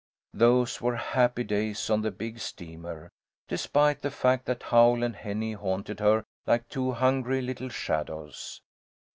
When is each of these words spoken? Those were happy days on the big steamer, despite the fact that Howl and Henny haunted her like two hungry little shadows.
Those 0.33 0.81
were 0.81 0.95
happy 0.95 1.43
days 1.43 1.87
on 1.91 2.01
the 2.01 2.09
big 2.09 2.39
steamer, 2.39 3.11
despite 3.47 4.01
the 4.01 4.09
fact 4.09 4.45
that 4.45 4.63
Howl 4.63 5.03
and 5.03 5.15
Henny 5.15 5.53
haunted 5.53 5.99
her 5.99 6.23
like 6.47 6.67
two 6.69 6.93
hungry 6.93 7.39
little 7.43 7.69
shadows. 7.69 8.63